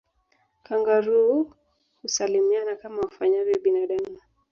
Kangaroo 0.63 1.45
husalimiana 2.03 2.75
kama 2.75 3.01
wafanyavyo 3.01 3.59
binadamu 3.63 4.17